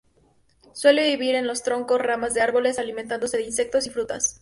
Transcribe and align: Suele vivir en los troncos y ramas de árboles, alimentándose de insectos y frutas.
Suele 0.73 1.03
vivir 1.15 1.35
en 1.35 1.45
los 1.45 1.61
troncos 1.61 1.99
y 1.99 2.01
ramas 2.01 2.33
de 2.33 2.41
árboles, 2.41 2.79
alimentándose 2.79 3.37
de 3.37 3.43
insectos 3.43 3.85
y 3.85 3.91
frutas. 3.91 4.39